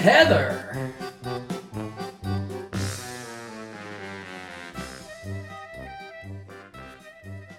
[0.00, 0.90] Heather.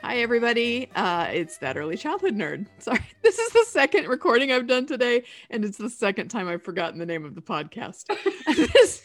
[0.01, 0.89] Hi, everybody.
[0.95, 2.65] Uh, it's that early childhood nerd.
[2.79, 6.63] Sorry, this is the second recording I've done today, and it's the second time I've
[6.63, 8.05] forgotten the name of the podcast.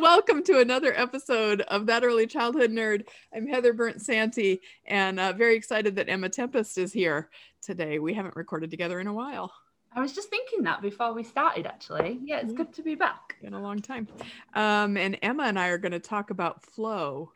[0.00, 3.04] Welcome to another episode of That Early Childhood Nerd.
[3.32, 7.30] I'm Heather Bernt-Santy, and uh, very excited that Emma Tempest is here
[7.62, 8.00] today.
[8.00, 9.52] We haven't recorded together in a while.
[9.92, 12.20] I was just thinking that before we started, actually.
[12.24, 12.58] Yeah, it's Yeah.
[12.58, 13.36] good to be back.
[13.42, 14.06] Been a long time.
[14.54, 17.32] Um, and Emma and I are going to talk about flow.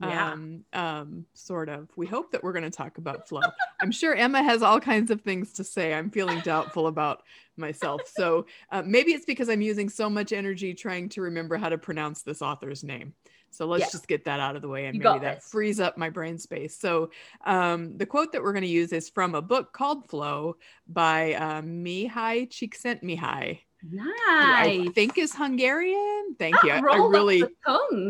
[0.00, 0.32] Yeah.
[0.32, 1.88] Um, um, sort of.
[1.96, 3.42] We hope that we're going to talk about flow.
[3.80, 5.94] I'm sure Emma has all kinds of things to say.
[5.94, 7.22] I'm feeling doubtful about
[7.56, 8.02] myself.
[8.14, 11.78] So uh, maybe it's because I'm using so much energy trying to remember how to
[11.78, 13.14] pronounce this author's name.
[13.54, 13.88] So let's Yeah.
[13.92, 16.38] just get that out of the way and You maybe that frees up my brain
[16.38, 16.76] space.
[16.76, 17.10] So
[17.44, 20.56] um, the quote that we're going to use is from a book called Flow
[20.86, 23.60] by uh, Mihai Csikszentmihalyi.
[23.80, 26.36] who I think is Hungarian.
[26.38, 26.72] Thank you.
[26.72, 27.44] I, I really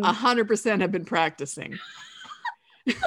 [0.02, 1.78] a hundred percent have been practicing.
[2.86, 3.02] because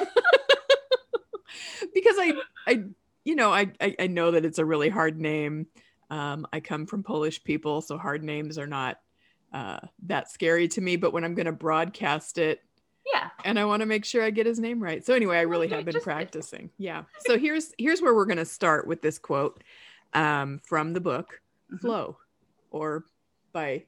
[2.18, 2.32] I
[2.66, 2.84] I
[3.24, 5.66] you know I, I I know that it's a really hard name.
[6.10, 8.98] Um, I come from Polish people, so hard names are not
[9.52, 10.96] uh, that scary to me.
[10.96, 12.62] But when I'm going to broadcast it,
[13.12, 13.30] yeah.
[13.44, 15.04] and I want to make sure I get his name right.
[15.04, 16.70] So anyway, I really have been practicing.
[16.78, 17.04] Yeah.
[17.26, 19.62] So here's here's where we're going to start with this quote
[20.14, 21.40] um, from the book
[21.72, 21.80] Mhm.
[21.80, 22.16] Flow,
[22.70, 23.04] or
[23.52, 23.84] by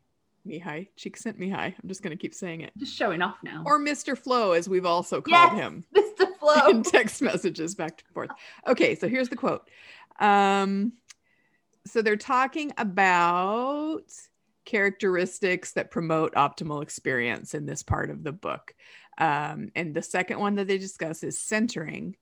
[0.46, 1.74] Mihai Csikszentmihalyi.
[1.82, 3.62] I'm just going to keep saying it, Just showing off now.
[3.66, 4.16] or Mr.
[4.16, 6.26] Flow, as we've also called yes, him Mr.
[6.38, 6.68] Flow.
[6.70, 8.30] in text messages back and forth.
[8.66, 9.68] Okay, so here's the quote.
[10.18, 10.92] Um,
[11.86, 14.04] so they're talking about
[14.64, 18.74] characteristics that promote optimal experience in this part of the book.
[19.18, 22.16] Um, and the second one that they discuss is centering.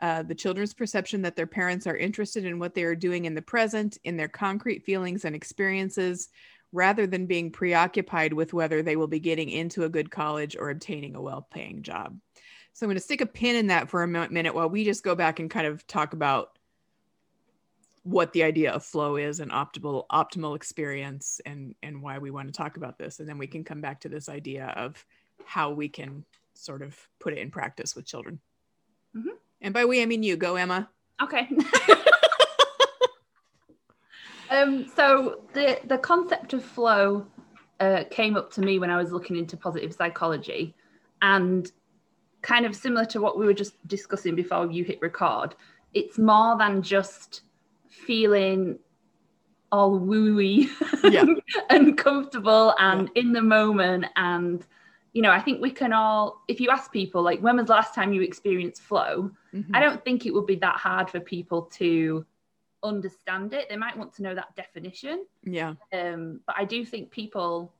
[0.00, 3.34] Uh, the children's perception that their parents are interested in what they are doing in
[3.34, 6.28] the present, in their concrete feelings and experiences,
[6.72, 10.70] rather than being preoccupied with whether they will be getting into a good college or
[10.70, 12.18] obtaining a well paying job.
[12.74, 15.02] So I'm going to stick a pin in that for a minute while we just
[15.02, 16.55] go back and kind of talk about
[18.06, 22.46] what the idea of flow is and optimal optimal experience and and why we want
[22.46, 25.04] to talk about this and then we can come back to this idea of
[25.44, 26.24] how we can
[26.54, 28.38] sort of put it in practice with children.
[29.14, 29.36] Mhm.
[29.60, 30.36] And by we I mean you.
[30.36, 30.88] Go Emma.
[31.20, 31.48] Okay.
[34.50, 37.26] um, so the the concept of flow
[37.80, 40.76] uh, came up to me when I was looking into positive psychology,
[41.22, 41.72] and
[42.42, 45.56] kind of similar to what we were just discussing before you hit record.
[45.92, 47.42] It's more than just
[47.90, 48.78] feeling
[49.72, 50.68] all wooey
[51.04, 51.24] Yeah.
[51.70, 54.64] and comfortable and in the moment and
[55.12, 57.72] you know i think we can all if you ask people like when was the
[57.72, 59.70] last time you experienced flow Mhm.
[59.74, 62.26] I don't think it would be that hard for people to
[62.82, 63.68] understand it.
[63.70, 65.74] They might want to know that definition, Yeah.
[65.94, 67.72] um, but I do think people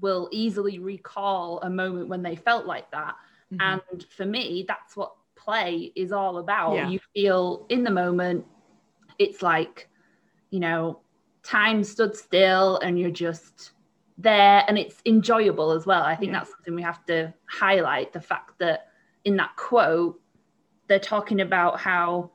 [0.00, 3.14] will easily recall a moment when they felt like that.
[3.52, 3.58] Mhm.
[3.60, 6.74] And for me, that's what play is all about.
[6.74, 6.88] Yeah.
[6.88, 8.46] You feel in the moment,
[9.18, 9.88] it's like,
[10.50, 11.00] you know,
[11.42, 13.72] time stood still and you're just
[14.18, 16.02] there and it's enjoyable as well.
[16.02, 16.38] I think Yeah.
[16.40, 18.88] that's something we have to highlight the fact that
[19.24, 20.20] in that quote,
[20.88, 22.30] they're talking about how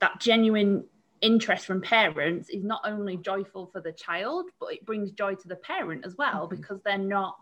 [0.00, 0.84] that genuine
[1.20, 5.48] interest from parents is not only joyful for the child, but it brings joy to
[5.48, 6.50] the parent as well Mhm.
[6.50, 7.36] because they're not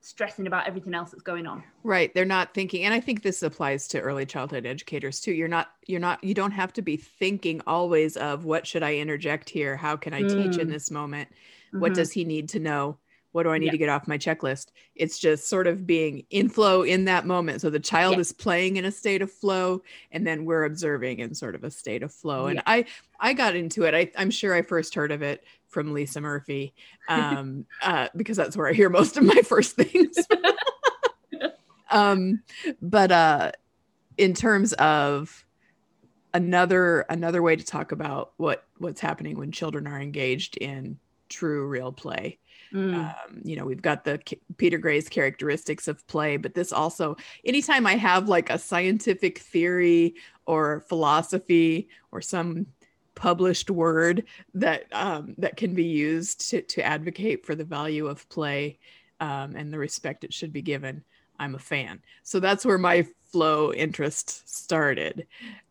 [0.00, 1.62] stressing about everything else that's going on.
[1.82, 2.12] Right.
[2.12, 5.32] They're not thinking and I think this applies to early childhood educators too.
[5.32, 8.96] You're not you're not you don't have to be thinking always of what should I
[8.96, 9.76] interject here?
[9.76, 10.70] How can I teach in Mm.
[10.70, 11.30] this moment?
[11.78, 11.94] What Mhm.
[11.94, 12.98] does he need to know?
[13.32, 13.70] What do I need Yeah.
[13.72, 14.68] to get off my checklist?
[14.94, 17.60] It's just sort of being in flow in that moment.
[17.60, 18.20] So the child Yeah.
[18.22, 21.70] is playing in a state of flow and then we're observing in sort of a
[21.70, 22.46] state of flow.
[22.46, 22.86] And I
[23.20, 23.94] I got into it.
[23.94, 26.74] I, I'm sure I first heard of it from Lisa Murphy
[27.08, 30.16] um, uh, because that's where I hear most of my first things.
[31.90, 32.42] um,
[32.82, 33.52] but uh,
[34.16, 35.44] in terms of
[36.34, 40.98] another another way to talk about what what's happening when children are engaged in
[41.28, 42.38] true real play
[42.72, 42.94] Mm.
[42.94, 47.16] um, you know we've got the K- peter gray's characteristics of play but this also
[47.44, 50.14] anytime i have like a scientific theory
[50.46, 52.66] or philosophy or some
[53.16, 54.24] published word
[54.54, 58.78] that um, that can be used to, to advocate for the value of play
[59.18, 61.02] um, and the respect it should be given
[61.40, 62.00] i'm a fan.
[62.22, 65.26] So that's where my flow interest started.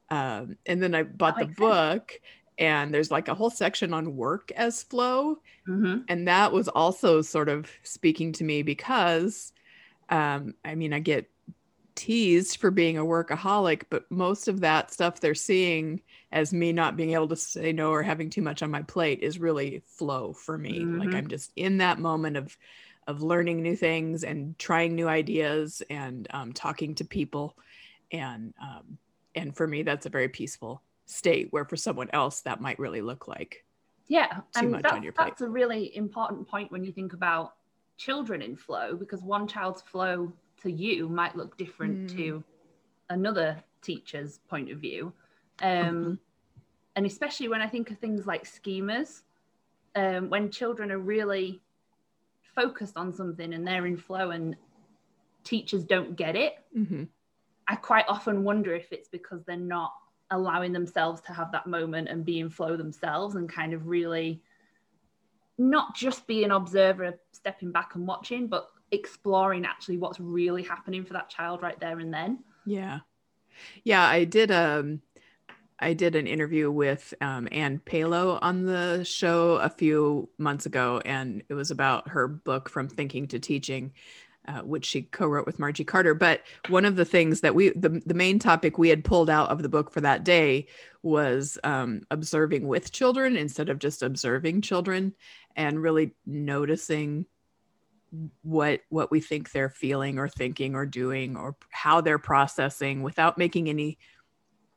[0.10, 2.20] Um, and then i bought the book
[2.60, 6.10] and there's like a whole section on work as flow Mhm.
[6.10, 9.54] and that was also sort of speaking to me because
[10.10, 11.30] um, i mean i get
[11.96, 16.02] teased for being a workaholic but most of that stuff they're seeing
[16.32, 19.20] as me not being able to say no or having too much on my plate
[19.22, 21.16] is really flow for me like Mhm.
[21.16, 22.58] i'm just in that moment of
[23.08, 27.58] of learning new things and trying new ideas and um, talking to people
[28.12, 28.98] and um,
[29.36, 33.02] and for me that's a very peaceful state where for someone else that might really
[33.02, 33.66] look like
[34.08, 35.34] Yeah, too and much that's, on your plate.
[35.34, 37.56] that's a really important point when you think about
[37.98, 42.08] children in flow because one child's flow to you might look different Mm.
[42.08, 42.44] to
[43.10, 45.14] another teacher's point of view.
[45.62, 46.20] Um, Mhm.
[46.96, 49.24] And especially when I think of things like schemas,
[49.96, 51.62] um, when children are really
[52.56, 54.58] focused on something and they're in flow and
[55.44, 57.04] teachers don't get it, hmm
[57.68, 59.94] I quite often wonder if it's because they're not
[60.32, 64.42] allowing themselves to have that moment and be in flow themselves and kind of really
[65.58, 71.04] not just be an observer stepping back and watching, but exploring actually what's really happening
[71.04, 72.40] for that child right there and then.
[72.66, 73.00] Yeah.
[73.84, 75.02] Yeah, I did um
[75.80, 81.02] I did an interview with um, Ann Pelo on the show a few months ago,
[81.06, 83.94] and it was about her book From Thinking to Teaching,
[84.48, 86.14] uh, which she co-wrote with Margie Carter.
[86.14, 89.50] But one of the things that we the, the main topic we had pulled out
[89.50, 90.68] of the book for that day
[91.04, 95.14] was um, observing with children instead of just observing children
[95.56, 97.26] and really noticing
[98.42, 103.38] what what we think they're feeling or thinking or doing or how they're processing without
[103.38, 104.00] making any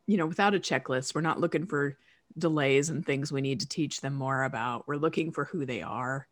[0.06, 1.14] you know without a checklist.
[1.14, 1.96] We're not looking for
[2.36, 4.86] delays and things we need to teach them more about.
[4.86, 6.26] We're looking for who they are.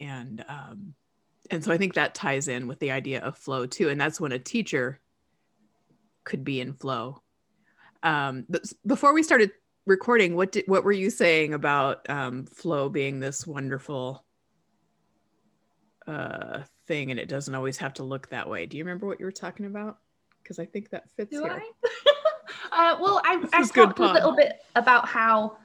[0.00, 0.94] And um
[1.50, 4.20] and so i think that ties in with the idea of flow too and that's
[4.20, 5.00] when a teacher
[6.24, 7.20] could be in flow.
[8.02, 9.52] Um but before we started
[9.86, 14.24] recording what did what were you saying about um flow being this wonderful
[16.06, 18.66] uh thing and it doesn't always have to look that way?
[18.66, 19.98] Do you remember what you were talking about?
[20.42, 21.62] Because i think that fits Do here.
[22.72, 22.92] I?
[22.92, 25.56] uh, well, I, I talked a little bit about how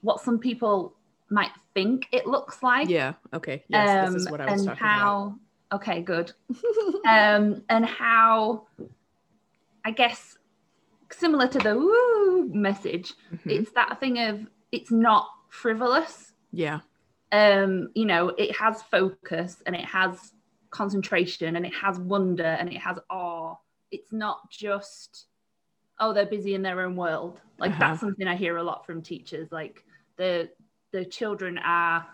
[0.00, 0.94] what some people
[1.34, 2.88] might think it looks like.
[2.88, 3.64] yeah okay.
[3.68, 5.34] Yes this is um, what i was and talking how
[5.72, 6.32] okay good.
[7.06, 8.66] Um and how
[9.84, 10.36] i guess
[11.12, 13.50] similar to the woo message Mhm.
[13.56, 16.32] it's that thing of it's not frivolous.
[16.52, 16.80] Yeah.
[17.32, 20.32] Um you know it has focus and it has
[20.70, 23.54] concentration and it has wonder and it has awe.
[23.90, 25.26] It's not just
[26.00, 27.40] oh they're busy in their own world.
[27.58, 27.80] Like Uh-huh.
[27.80, 29.84] that's something i hear a lot from teachers like
[30.16, 30.48] the
[30.94, 32.06] the children are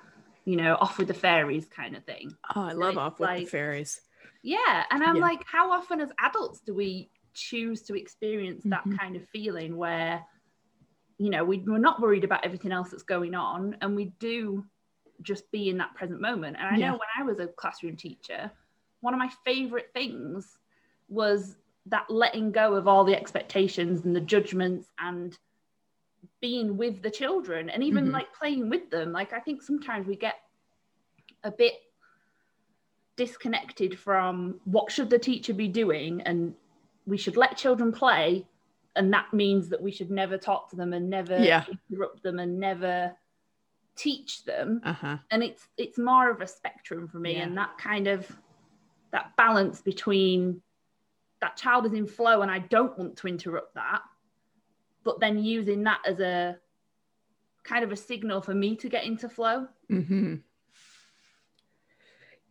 [0.47, 3.37] you know off with the fairies kind of thing oh i love it's off with
[3.37, 4.01] the fairies
[4.43, 5.21] yeah and i'm Yeah.
[5.21, 8.99] like how often as adults do we choose to experience that Mhm.
[8.99, 10.25] kind of feeling where
[11.19, 14.65] you know we, we're not worried about everything else that's going on and we do
[15.21, 16.87] just be in that present moment and i Yeah.
[16.87, 18.51] know when i was a classroom teacher
[19.03, 20.57] one of my favorite things
[21.11, 25.37] was that letting go of all the expectations and the judgments and
[26.41, 28.13] being with the children and even Mhm.
[28.13, 30.37] like playing with them like i think sometimes we get
[31.45, 31.75] a bit
[33.17, 36.55] disconnected from what should the teacher be doing and
[37.07, 38.47] we should let children play
[38.97, 41.65] and that means that we should never talk to them and never Yeah.
[41.91, 43.15] interrupt them and never
[43.97, 47.43] teach them uh-huh and it's it's more of a spectrum for me Yeah.
[47.43, 48.27] and that kind of
[49.11, 50.63] that balance between
[51.41, 54.03] that child is in flow and I don't want to interrupt that
[55.05, 56.57] but then using that as a
[57.63, 60.37] kind of a signal for me to get into flow hmm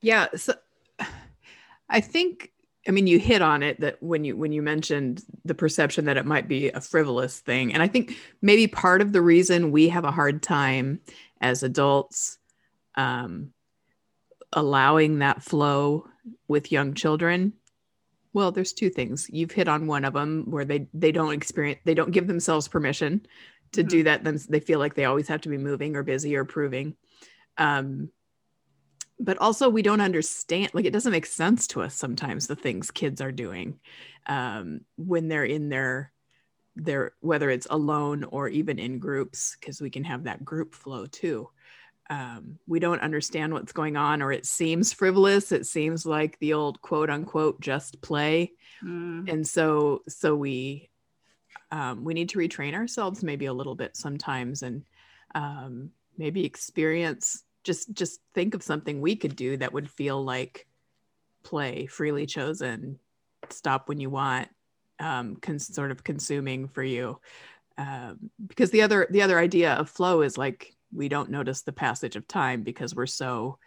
[0.01, 0.27] Yeah.
[0.35, 0.53] So
[1.89, 2.51] I think
[2.87, 6.17] I mean you hit on it that when you when you mentioned the perception that
[6.17, 9.89] it might be a frivolous thing and I think maybe part of the reason we
[9.89, 11.01] have a hard time
[11.41, 12.37] as adults
[12.95, 13.53] um,
[14.53, 16.07] allowing that flow
[16.47, 17.53] with young children
[18.33, 19.27] well there's two things.
[19.29, 22.67] You've hit on one of them where they they don't experience they don't give themselves
[22.67, 23.25] permission
[23.71, 26.35] to do that then they feel like they always have to be moving or busy
[26.35, 26.95] or proving.
[27.57, 28.09] Um,
[29.19, 32.89] but also we don't understand like it doesn't make sense to us sometimes the things
[32.89, 33.79] kids are doing
[34.27, 36.11] um, when they're in their
[36.75, 41.05] their whether it's alone or even in groups because we can have that group flow
[41.05, 41.49] too
[42.09, 45.51] um, we don't understand what's going on or it seems frivolous.
[45.51, 48.53] It seems like the old quote unquote just play.
[48.83, 49.29] Mm.
[49.29, 50.89] and so so we
[51.71, 54.85] um, we need to retrain ourselves maybe a little bit sometimes and
[55.35, 60.65] um, maybe experience just just think of something we could do that would feel like
[61.43, 62.99] play freely chosen
[63.49, 64.47] stop when you want
[64.99, 67.19] um, con- sort of consuming for you.
[67.77, 71.71] Um, because the other the other idea of flow is like we don't notice the
[71.71, 73.57] passage of time because we're so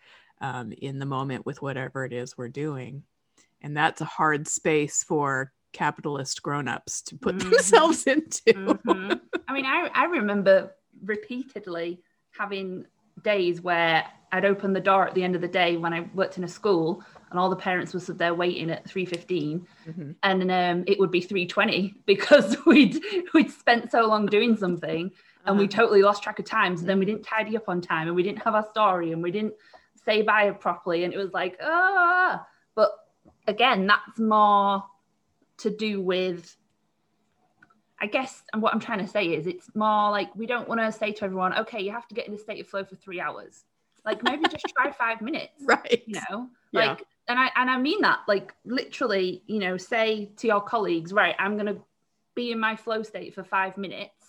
[0.40, 3.02] um, in the moment with whatever it is we're doing
[3.60, 7.50] and that's a hard space for capitalist grown-ups to put Mhm.
[7.50, 9.20] themselves into Mhm.
[9.48, 10.72] I mean, I, I remember
[11.04, 12.00] repeatedly
[12.30, 12.86] having
[13.22, 16.38] days where I'd open the door at the end of the day when I worked
[16.38, 20.14] in a school and all the parents were there waiting at 3.15 Mhm.
[20.22, 23.02] and um, it would be 3.20 because we'd
[23.34, 25.10] we'd spent so long doing something
[25.46, 25.76] and we Uh-huh.
[25.82, 28.22] totally lost track of time so then we didn't tidy up on time and we
[28.22, 29.54] didn't have our story and we didn't
[30.04, 32.90] say bye properly and it was like ah but
[33.46, 34.84] again that's more
[35.58, 36.56] to do with
[38.00, 40.80] I guess, and what I'm trying to say is, it's more like we don't want
[40.80, 42.96] to say to everyone, okay, you have to get in a state of flow for
[42.96, 43.62] three hours.
[44.04, 46.48] Like maybe just try five minutes, right you know?
[46.72, 46.88] Yeah.
[46.88, 51.12] Like, and I and I mean that, like literally, you know, say to your colleagues,
[51.12, 51.76] right, I'm gonna
[52.34, 54.21] be in my flow state for five minutes.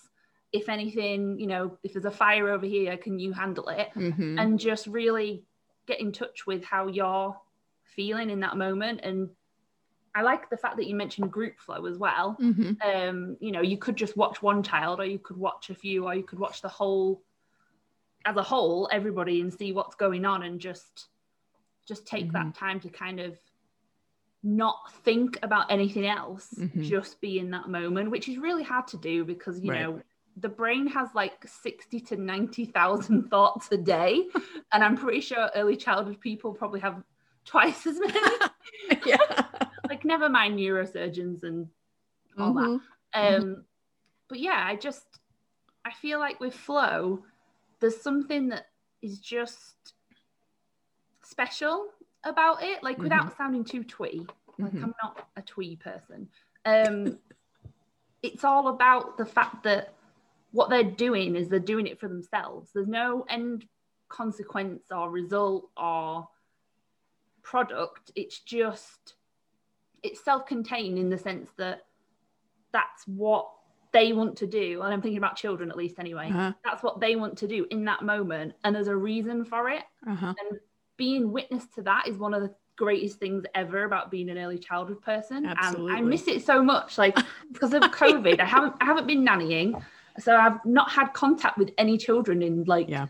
[0.54, 3.90] If anything, you know, if there's a fire over here, can you handle it?
[3.96, 4.40] Mhm.
[4.40, 5.44] and just really
[5.88, 7.36] get in touch with how you're
[7.84, 9.30] feeling in that moment and
[10.16, 12.76] i like the fact that you mentioned group flow as well Mhm.
[12.84, 16.06] um you know you could just watch one child or you could watch a few
[16.08, 17.24] or you could watch the whole
[18.26, 21.10] as a whole everybody and see what's going on and just
[21.88, 23.38] just take that time to kind of
[24.42, 26.82] not think about anything else Mhm.
[26.82, 29.82] just be in that moment which is really hard to do because you Right.
[29.82, 30.02] know
[30.38, 34.26] the brain has like 60 to 90,000 thoughts a day
[34.72, 37.04] and i'm pretty sure early childhood people probably have
[37.46, 38.20] twice as many.
[39.06, 39.18] Yeah.
[39.90, 41.68] Like never mind neurosurgeons and
[42.38, 42.80] all that.
[43.16, 43.42] Mhm.
[43.44, 43.66] um
[44.30, 45.20] but yeah i just
[45.86, 47.24] i feel like with flow
[47.80, 48.68] there's something that
[49.02, 49.94] is just
[51.22, 51.88] special
[52.24, 54.26] about it like without sounding too twee.
[54.58, 54.84] Like Mhm.
[54.84, 56.30] i'm not a twee person.
[56.66, 57.20] Um
[58.22, 59.94] it's all about the fact that
[60.54, 62.70] what they're doing is they're doing it for themselves.
[62.74, 63.66] There's no end
[64.08, 66.28] consequence or result or
[67.42, 68.12] product.
[68.16, 69.16] It's just
[70.04, 71.86] it's self-contained in the sense that
[72.72, 73.50] that's what
[73.94, 74.82] they want to do.
[74.84, 76.30] And i'm thinking about children at least anyway.
[76.30, 76.54] Uh-huh.
[76.64, 78.54] that's what they want to do in that moment.
[78.64, 79.84] And there's a reason for it.
[80.08, 80.34] Uh-huh.
[80.40, 80.60] and
[80.98, 84.60] being witness to that is one of the greatest things ever about being an early
[84.60, 85.46] childhood person.
[85.48, 87.18] And i miss it so much like
[87.52, 88.40] because of covid.
[88.40, 89.82] I haven't i haven't been nannying
[90.20, 93.08] so i've not had contact with any children in like Yeah.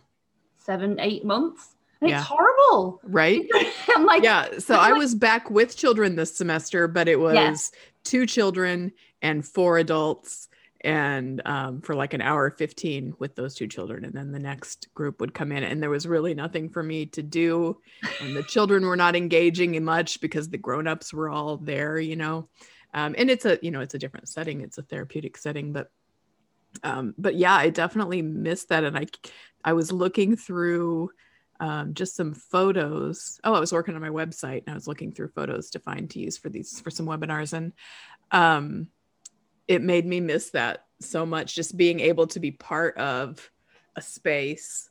[0.58, 1.76] seven eight months.
[2.02, 2.20] And Yeah.
[2.20, 3.00] it's horrible.
[3.04, 3.48] Right?
[3.96, 4.60] I'm like yeah.
[4.60, 7.80] So i was back with children this semester but it was Yeah.
[8.04, 8.92] two children
[9.22, 10.50] and four adults
[10.82, 14.04] and um, for like an hour 15 with those two children.
[14.04, 17.06] And then the next group would come in and there was really nothing for me
[17.08, 17.78] to do.
[18.22, 22.18] And the children were not engaging in much because the grown-ups were all there you
[22.18, 22.50] know?
[22.94, 24.60] Um, and it's a you know it's a different setting.
[24.60, 25.90] It's a therapeutic setting but
[26.84, 29.06] um, but yeah i definitely missed that and i
[29.64, 31.10] i was looking through
[31.60, 33.40] um, just some photos.
[33.44, 36.10] Oh, I was working on my website and I was looking through photos to find
[36.10, 37.72] to use for these for some webinars, and
[38.32, 38.88] um,
[39.68, 41.56] it made me miss that so much.
[41.56, 43.50] Just being able to be part of
[43.96, 44.90] a space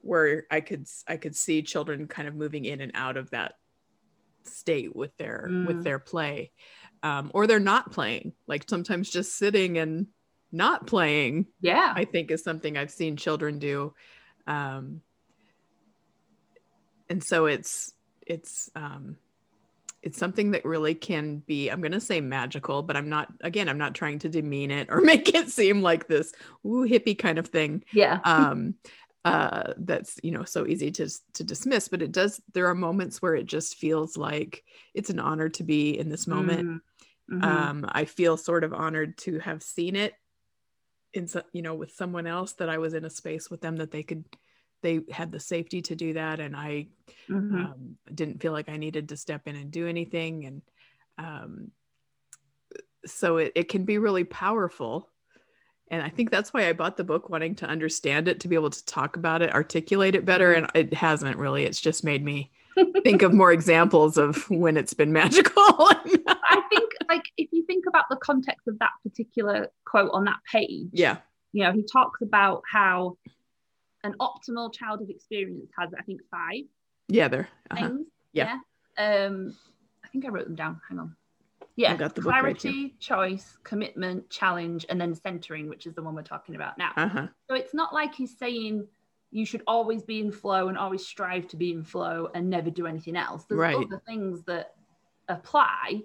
[0.00, 3.54] where I could I could see children kind of moving in and out of that
[4.44, 5.84] state with their with Mm.
[5.84, 6.50] their play,
[7.04, 8.32] um, or they're not playing.
[8.48, 10.08] Like sometimes just sitting and
[10.52, 13.94] not playing yeah I think is something I've seen children do.
[14.46, 15.02] Um,
[17.08, 17.92] and so it's
[18.26, 19.16] it's um,
[20.02, 23.68] it's something that really can be I'm going to say magical, but I'm not again
[23.68, 26.32] I'm not trying to demean it or make it seem like this
[26.64, 27.84] ooh hippie kind of thing.
[27.92, 28.74] yeah Um,
[29.22, 33.20] uh that's you know so easy to to dismiss but it does there are moments
[33.20, 34.64] where it just feels like
[34.94, 36.66] it's an honor to be in this moment
[37.30, 37.44] Mhm.
[37.44, 40.14] um i feel sort of honored to have seen it
[41.12, 43.76] in so, you know with someone else that i was in a space with them
[43.76, 44.24] that they could
[44.82, 46.40] they had the safety to do that.
[46.40, 46.86] And i
[47.28, 47.54] Mhm.
[47.54, 50.46] um, didn't feel like i needed to step in and do anything.
[50.46, 50.62] And
[51.18, 51.70] um
[53.06, 55.08] so it, it can be really powerful.
[55.90, 58.54] And i think that's why i bought the book wanting to understand it to be
[58.54, 60.52] able to talk about it articulate it better.
[60.52, 61.64] And it hasn't really.
[61.64, 62.50] It's just made me
[63.04, 65.52] think of more examples of when it's been magical.
[65.66, 70.38] I think, like, if you think about the context of that particular quote on that
[70.50, 71.18] page, yeah
[71.52, 73.16] you know, he talks about how
[74.04, 76.64] an optimal childhood experience has, I think, five
[77.08, 77.88] yeah there uh-huh.
[77.88, 78.06] things.
[78.32, 78.58] Yeah.
[78.96, 79.26] Yeah.
[79.26, 79.56] Um,
[80.04, 80.80] I think I wrote them down.
[80.88, 81.16] Hang on.
[81.76, 81.92] Yeah.
[81.92, 86.02] I got the book right clarity, choice, commitment, challenge, and then centering, which is the
[86.02, 86.92] one we're talking about now.
[86.96, 88.86] uh-huh So it's not like he's saying
[89.32, 92.70] you should always be in flow and always strive to be in flow and never
[92.70, 93.44] do anything else.
[93.44, 93.76] There's Right.
[93.76, 94.74] other things that
[95.28, 96.02] apply,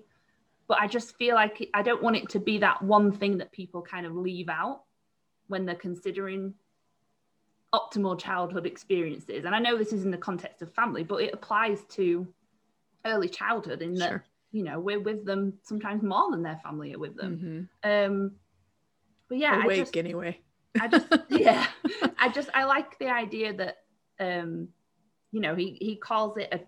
[0.67, 3.51] but I just feel like I don't want it to be that one thing that
[3.51, 4.84] people kind of leave out
[5.48, 6.53] when they're considering
[7.74, 9.45] optimal childhood experiences.
[9.45, 12.27] And I know this is in the context of family, but it applies to
[13.05, 14.25] early childhood in that, Sure.
[14.51, 17.69] you know, we're with them sometimes more than their family are with them.
[17.84, 18.07] Mhm.
[18.07, 18.31] Um,
[19.27, 20.39] but yeah, I just, anyway
[20.79, 21.65] I just yeah,
[22.17, 23.77] I just I like the idea that
[24.19, 24.69] um,
[25.31, 26.62] you know, he he calls it a,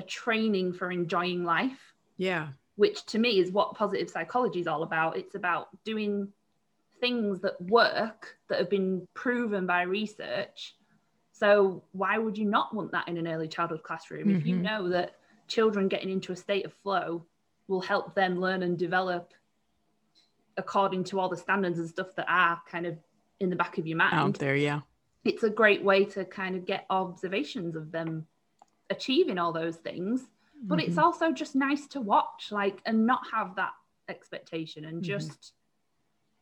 [0.00, 4.82] a training for enjoying life, yeah which to me is what positive psychology is all
[4.82, 5.16] about.
[5.16, 6.32] It's about doing
[7.00, 10.76] things that work that have been proven by research.
[11.32, 14.62] So why would you not want that in an early childhood classroom if you Mhm.
[14.62, 17.26] know that children getting into a state of flow
[17.66, 19.34] will help them learn and develop
[20.56, 22.96] according to all the standards and stuff that are kind of
[23.40, 24.80] in the back of your mind out there yeah
[25.24, 28.26] it's a great way to kind of get observations of them
[28.90, 30.28] achieving all those things
[30.62, 31.02] but it's Mhm.
[31.02, 33.72] also just nice to watch like and not have that
[34.08, 35.06] expectation and Mhm.
[35.06, 35.52] just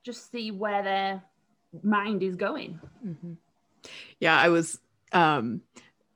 [0.03, 1.23] just see where their
[1.83, 3.37] mind is going Mhm.
[4.19, 4.79] Yeah, I was
[5.13, 5.63] um,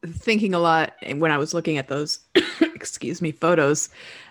[0.07, 2.21] thinking a lot when I was looking at those,
[2.61, 3.89] excuse me, photos.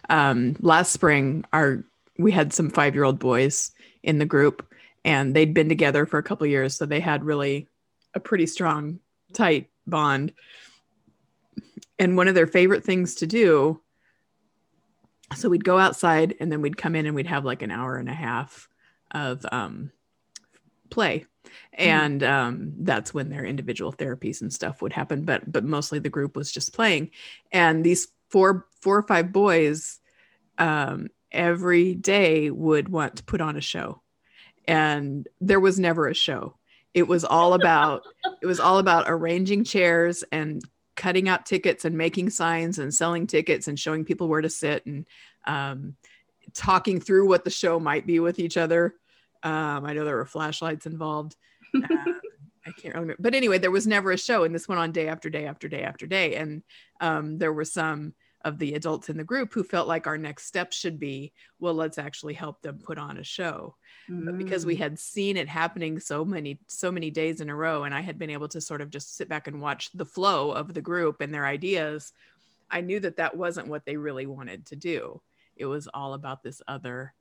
[0.09, 1.83] Um, last spring, our
[2.17, 3.71] we had some five year old boys
[4.03, 4.65] in the group,
[5.03, 7.67] and they'd been together for a couple years, so they had really
[8.13, 8.99] a pretty strong,
[9.33, 10.31] tight bond.
[11.99, 13.82] And one of their favorite things to do.
[15.36, 17.97] So we'd go outside, and then we'd come in, and we'd have like an hour
[17.97, 18.67] and a half
[19.12, 19.91] of um,
[20.89, 21.25] play.
[21.73, 26.10] And um, that's when their individual therapies and stuff would happen but but mostly the
[26.10, 27.12] group was just playing.
[27.51, 29.99] And these four four or five boys
[30.58, 34.01] um, every day would want to put on a show.
[34.67, 36.56] And there was never a show.
[36.93, 38.03] It was all about
[38.41, 40.63] it was all about arranging chairs and
[40.95, 44.86] cutting out tickets and making signs and selling tickets and showing people where to sit
[44.86, 45.06] and
[45.45, 45.95] um,
[46.53, 48.95] talking through what the show might be with each other
[49.43, 51.36] um, I know there were flashlights involved.
[51.75, 52.21] Um,
[52.65, 55.10] I can't remember, but anyway, there was never a show, and this went on day
[55.10, 56.36] after day after day after day.
[56.36, 56.63] And
[57.01, 60.45] um, there were some of the adults in the group who felt like our next
[60.45, 63.75] step should be, well, let's actually help them put on a show.
[64.10, 64.79] But because we Mm.
[64.79, 68.19] had seen it happening so many so many days in a row, and I had
[68.19, 71.21] been able to sort of just sit back and watch the flow of the group
[71.21, 72.13] and their ideas,
[72.69, 75.21] I knew that that wasn't what they really wanted to do.
[75.56, 77.13] It was all about this other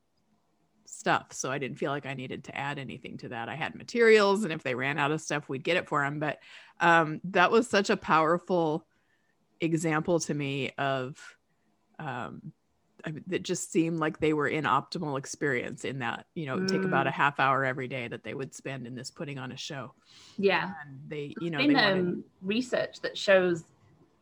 [0.85, 1.33] stuff.
[1.33, 3.49] So I didn't feel like I needed to add anything to that.
[3.49, 6.19] I had materials, and if they ran out of stuff, we'd get it for them.
[6.19, 6.41] But
[6.81, 8.87] um, that was such a powerful
[9.63, 11.17] example to me of
[11.99, 12.53] um,
[13.27, 16.85] that just seemed like they were in optimal experience in that you know would take
[16.85, 17.15] about a Mm.
[17.15, 19.95] half hour every day that they would spend in this putting on a show
[20.39, 23.65] yeah and they you know There's been wanted um, research that shows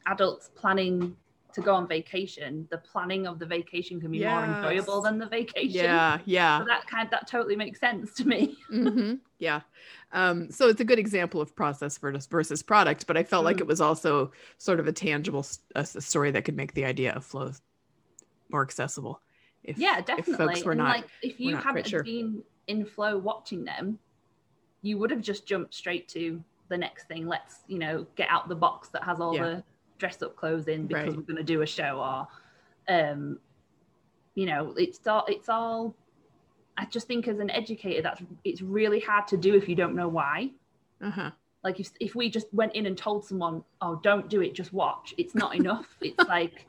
[0.07, 1.17] adults planning
[1.53, 5.27] to go on vacation the planning of the vacation can be more enjoyable than the
[5.27, 9.63] vacation yeah yeah so that kind that totally makes sense to me hmm Yeah.
[10.13, 13.57] Um, so it's a good example of process versus versus product, but I felt like
[13.57, 13.61] Mm.
[13.61, 17.13] it was also sort of a tangible a, s- story that could make the idea
[17.15, 17.53] of flow
[18.51, 19.21] more accessible.
[19.63, 22.03] If, yeah if definitely folks were and not, like if you hadn't sure.
[22.03, 23.99] been in flow watching them
[24.83, 28.49] you would have just jumped straight to the next thing let's you know get out
[28.49, 29.45] the box that has all Yeah.
[29.45, 29.65] the
[30.01, 31.17] dress up clothes in because Right.
[31.17, 33.39] we're going to do a show or um
[34.35, 35.95] you know it's all it's all
[36.77, 39.95] i just think as an educator that's it's really hard to do if you don't
[39.95, 40.51] know why
[41.03, 41.31] uh-huh.
[41.63, 44.73] like if, if we just went in and told someone oh don't do it just
[44.73, 46.67] watch it's not enough it's like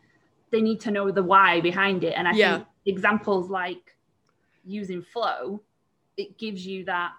[0.52, 2.58] they need to know the why behind it and i Yeah.
[2.58, 3.96] think examples like
[4.66, 5.62] using flow
[6.18, 7.14] it gives you that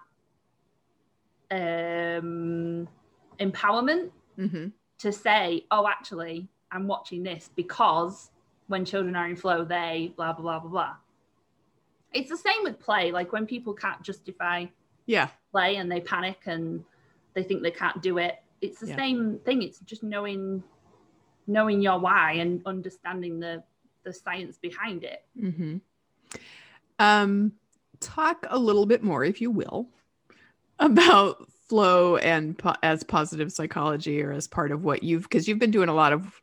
[1.51, 2.87] um
[3.39, 4.67] empowerment hmm
[5.03, 8.31] to say, oh, actually, I'm watching this because
[8.67, 10.95] when children are in flow, they blah, blah, blah, blah, blah.
[12.13, 13.11] It's the same with play.
[13.11, 14.65] Like when people can't justify
[15.05, 15.27] Yeah.
[15.51, 16.85] play and they panic and
[17.33, 18.95] they think they can't do it, it's the Yeah.
[18.95, 19.61] same thing.
[19.61, 20.63] It's just knowing
[21.47, 23.61] knowing your why and understanding the
[24.03, 25.25] the science behind it.
[25.37, 25.77] Mm-hmm.
[26.99, 27.51] Um,
[27.99, 29.89] talk a little bit more, if you will,
[30.79, 35.57] about flow and po- as positive psychology, or as part of what you've because you've
[35.57, 36.39] been doing a lot of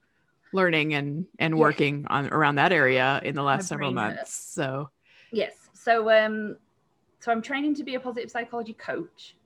[0.52, 4.34] learning and and working on around that area in the last several months.
[4.34, 4.90] So
[5.30, 5.52] Yes.
[5.72, 6.56] So um
[7.20, 9.36] so I'm training to be a positive psychology coach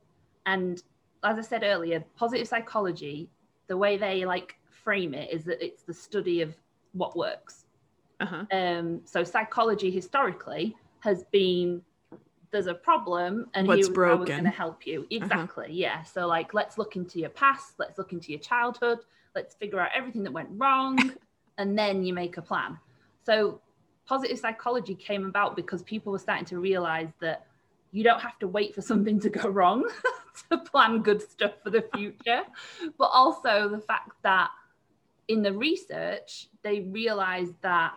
[0.47, 0.83] and
[1.23, 3.29] as I said earlier, positive psychology,
[3.67, 6.55] the way they like frame it is that it's the study of
[6.93, 7.67] what works.
[8.21, 8.47] uh-huh.
[8.51, 11.83] Um so psychology historically has been
[12.55, 14.27] there's a problem and What's here's how we're broken.
[14.37, 15.01] going to help you.
[15.01, 15.25] Uh-huh.
[15.25, 15.73] Exactly.
[15.73, 16.05] Yeah.
[16.05, 19.01] So like let's look into your past, let's look into your childhood,
[19.35, 21.13] let's figure out everything that went wrong
[21.59, 22.79] and then you make a plan.
[23.27, 23.61] So
[24.07, 27.47] positive psychology came about because people were starting to realize that
[27.91, 29.89] you don't have to wait for something to go wrong
[30.51, 32.43] to plan good stuff for the future
[32.99, 34.51] but also the fact that
[35.29, 37.95] in the research they realized that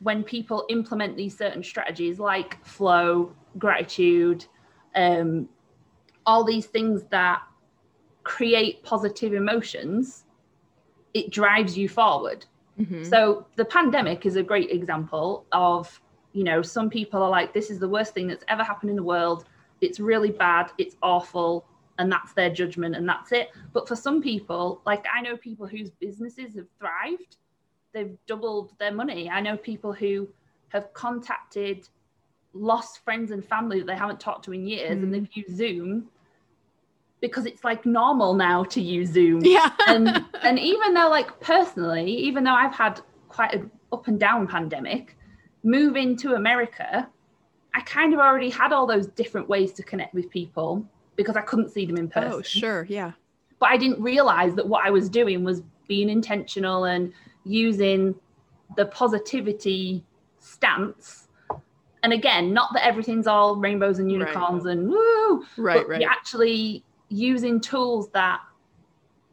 [0.00, 4.46] when people implement these certain strategies like flow gratitude
[4.94, 5.48] um,
[6.24, 7.42] all these things that
[8.24, 10.24] create positive emotions
[11.14, 12.44] it drives you forward
[12.78, 13.06] Mhm.
[13.06, 16.00] so the pandemic is a great example of,
[16.32, 18.96] you know, some people are like, this is the worst thing that's ever happened in
[18.96, 19.46] the world.
[19.80, 20.70] It's really bad.
[20.76, 21.64] It's awful.
[21.98, 23.48] And that's their judgment and that's it.
[23.72, 27.36] But for some people, like I know people whose businesses have thrived,
[27.94, 29.30] they've doubled their money.
[29.30, 30.28] I know people who
[30.68, 31.88] have contacted
[32.56, 35.10] lost friends and family that they haven't talked to in years and hmm.
[35.12, 36.08] they've used Zoom
[37.20, 39.70] because it's like normal now to use Zoom yeah.
[39.86, 44.46] and and even though like personally even though i've had quite an up and down
[44.46, 45.16] pandemic
[45.62, 47.08] moving to america
[47.74, 50.84] i kind of already had all those different ways to connect with people
[51.16, 52.86] because i couldn't see them in oh, person oh, sure.
[52.88, 53.12] Yeah.
[53.58, 57.12] but i didn't realize that what i was doing was being intentional and
[57.44, 58.14] using
[58.76, 60.04] the positivity
[60.38, 61.25] stance
[62.06, 64.20] and again not that everything's all rainbows and Right.
[64.28, 65.78] unicorns and woo Right.
[65.78, 66.02] but Right.
[66.04, 68.40] actually using tools that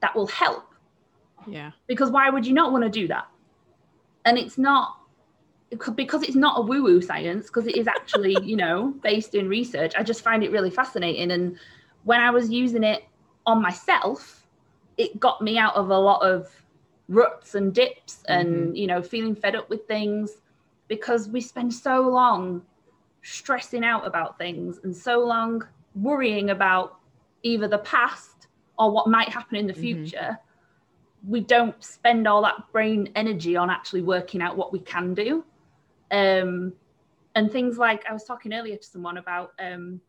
[0.02, 0.74] that will help
[1.46, 1.72] Yeah.
[1.86, 3.28] because why would you not want to do that
[4.26, 4.98] and it's not
[5.96, 9.48] because it's not a woo woo science because it is actually you know based in
[9.48, 11.56] research i just find it really fascinating and
[12.06, 13.04] when i was using it
[13.46, 14.48] on myself
[14.98, 16.48] it got me out of a lot of
[17.08, 18.76] ruts and dips and mm-hmm.
[18.76, 20.42] you know feeling fed up with things
[20.96, 22.62] because we spend so long
[23.24, 25.64] stressing out about things and so long
[25.96, 27.00] worrying about
[27.42, 29.80] either the past or what might happen in the Mhm.
[29.80, 30.38] future
[31.28, 35.44] we don't spend all that brain energy on actually working out what we can do.
[36.12, 36.74] Um
[37.36, 40.00] and things like i was talking earlier to someone about um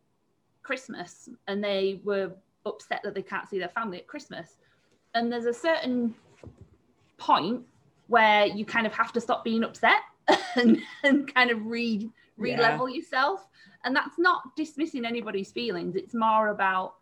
[0.62, 2.30] christmas and they were
[2.66, 4.58] upset that they can't see their family at christmas.
[5.14, 6.14] And there's a certain
[7.16, 7.62] point
[8.08, 10.02] where you kind of have to stop being upset
[10.56, 12.56] and, and kind of re Yeah.
[12.56, 13.48] re-level yourself.
[13.84, 15.94] And that's not dismissing anybody's feelings.
[15.96, 16.94] It's more about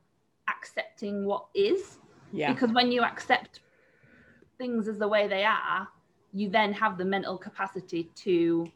[0.48, 1.98] accepting what is.
[2.32, 2.52] Yeah.
[2.52, 3.60] because when you accept
[4.58, 5.88] things as the way they are
[6.32, 8.70] you then have the mental capacity to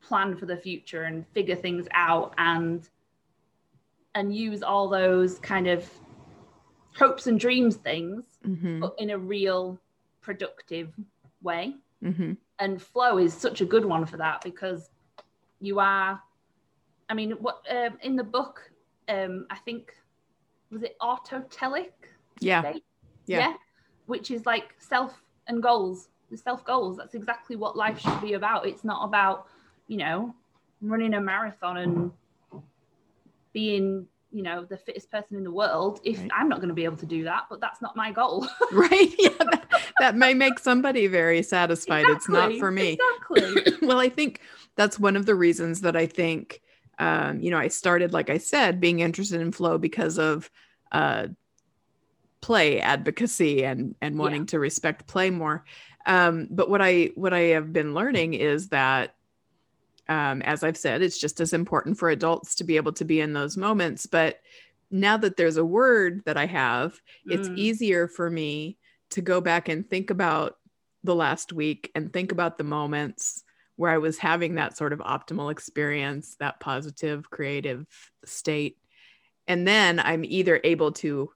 [0.00, 2.88] plan for the future and figure things out and
[4.14, 5.88] and use all those kind of
[6.96, 9.78] hopes and dreams things hmm but in a real
[10.20, 10.92] productive
[11.42, 11.74] way.
[12.02, 14.90] Hmm and flow is such a good one for that because
[15.60, 16.20] you are
[17.08, 18.70] i mean what um, in the book
[19.08, 19.94] um i think
[20.70, 21.90] was it autotelic
[22.40, 22.60] Yeah.
[22.62, 22.84] state?
[23.26, 23.54] Yeah.
[24.06, 28.34] which is like self and goals the self goals that's exactly what life should be
[28.34, 29.46] about it's not about
[29.88, 30.34] you know
[30.80, 32.12] running a marathon and
[33.52, 36.30] being you know the fittest person in the world if Right.
[36.34, 39.12] i'm not going to be able to do that but that's not my goal Right.
[39.18, 39.30] Yeah.
[40.00, 42.08] That, may make somebody very satisfied.
[42.08, 42.98] It's not for me.
[42.98, 44.40] exactly well, I think
[44.74, 46.62] that's one of the reasons that I think,
[46.98, 50.50] um, you know, I started, like I said, being interested in flow because of
[50.90, 51.26] uh,
[52.40, 54.20] play advocacy and and Yeah.
[54.22, 55.66] wanting to respect play more.
[56.06, 59.14] Um, but what I what I have been learning is that,
[60.08, 63.20] um, as I've said, it's just as important for adults to be able to be
[63.20, 64.06] in those moments.
[64.06, 64.40] But
[64.90, 67.56] now that there's a word that I have, it's Mm.
[67.58, 68.78] easier for me
[69.10, 70.56] to go back and think about
[71.04, 73.42] the last week and think about the moments
[73.76, 77.86] where I was having that sort of optimal experience, that positive creative
[78.24, 78.76] state.
[79.46, 81.30] And then I'm either able to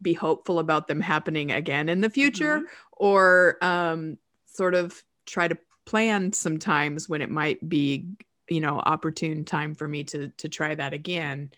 [0.00, 2.62] be hopeful about them happening again in the future
[2.92, 4.16] or um,
[4.46, 8.06] sort of try to plan sometimes when it might be
[8.48, 11.50] you know opportune time for me to to try that again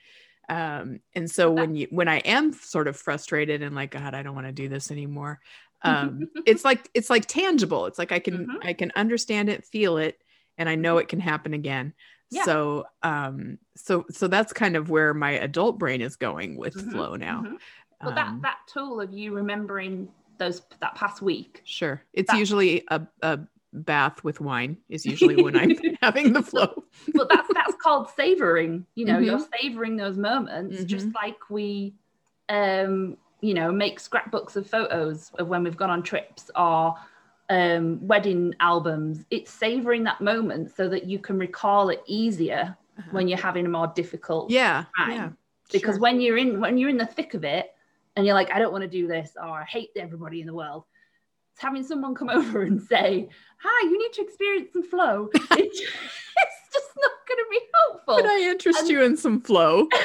[0.49, 4.23] um and so when you when i am sort of frustrated and like god i
[4.23, 5.41] don't want to do this anymore
[5.83, 8.57] um it's like it's like tangible it's like i can Mhm.
[8.63, 10.19] i can understand it feel it
[10.59, 11.95] and i know it can happen again
[12.31, 12.45] Yeah.
[12.45, 16.91] so um so so that's kind of where my adult brain is going with Mhm,
[16.91, 17.57] flow now Mhm.
[18.01, 21.61] But that Um, that tool of you remembering those that past week.
[21.65, 23.39] sure it's usually a, a
[23.73, 25.71] bath with wine is usually when i'm
[26.03, 26.85] having the flow
[27.15, 28.87] But that's that's called savoring.
[28.95, 29.61] You know, you're Mm-hmm.
[29.61, 31.95] savoring those moments, just like we,
[32.49, 36.95] um, you know, make scrapbooks of photos of when we've gone on trips or
[37.51, 39.25] um, wedding albums.
[39.31, 42.77] It's savoring that moment so that you can recall it easier
[43.11, 44.59] when you're having a more difficult Uh-huh.
[44.59, 45.11] yeah time.
[45.17, 45.29] yeah
[45.71, 46.01] because sure.
[46.01, 47.75] when you're in when you're in the thick of it
[48.17, 50.55] and you're like i don't want to do this or i hate everybody in the
[50.55, 50.85] world
[51.59, 56.59] having someone come over and say hi you need to experience some flow it's, it's
[56.73, 59.87] just not going to be helpful could i interest and- you in some flow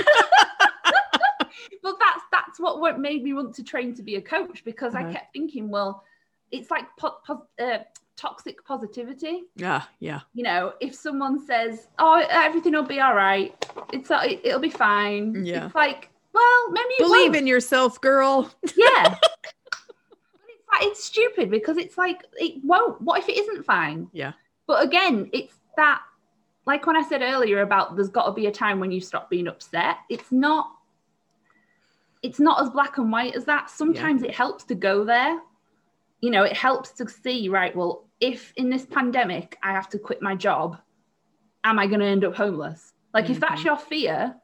[1.84, 5.04] but that's that's what made me want to train to be a coach because i
[5.04, 5.14] Uh-huh.
[5.14, 6.04] kept thinking well
[6.52, 7.80] it's like po- po- uh,
[8.16, 13.54] toxic positivity yeah yeah you know if someone says oh everything will be all right
[13.94, 15.66] it's uh, it, it'll be fine Yeah.
[15.68, 17.36] it's like well maybe believe won't.
[17.38, 19.16] in yourself girl Yeah.
[20.82, 23.02] It's stupid because it's like it won't.
[23.02, 24.10] What if it isn't fine?
[24.14, 24.34] Yeah.
[24.68, 26.02] But again, it's that
[26.66, 29.30] like when I said earlier about there's got to be a time when you stop
[29.30, 29.98] being upset.
[30.10, 30.72] It's not
[32.24, 33.70] it's not as black and white as that.
[33.70, 35.40] Sometimes it helps to go there.
[36.20, 40.00] You know, it helps to see, right, well, if in this pandemic I have to
[40.00, 40.78] quit my job,
[41.64, 42.94] am I going to end up homeless?
[43.14, 43.66] Like if that's Mhm.
[43.66, 44.36] your fear,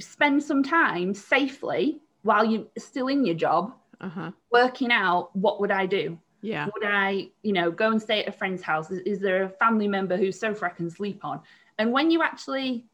[0.00, 5.70] spend some time safely while you're still in your job uh-huh working out what would
[5.70, 6.18] I do?
[6.40, 8.90] yeah Would I, you know, go and stay at a friend's house?
[8.90, 11.40] Is, is there a family member whose sofa I can sleep on?
[11.78, 12.86] And when you actually